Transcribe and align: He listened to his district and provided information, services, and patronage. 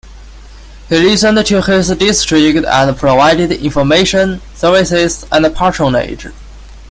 He 0.89 0.97
listened 0.97 1.45
to 1.45 1.61
his 1.61 1.89
district 1.95 2.65
and 2.65 2.97
provided 2.97 3.51
information, 3.51 4.41
services, 4.55 5.27
and 5.31 5.55
patronage. 5.55 6.25